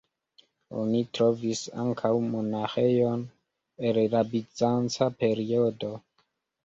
[0.83, 3.21] Oni trovis ankaŭ monaĥejon
[3.91, 5.93] el la bizanca periodo.